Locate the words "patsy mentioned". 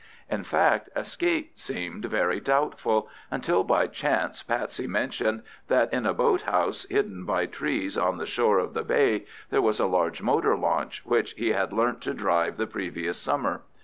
4.41-5.43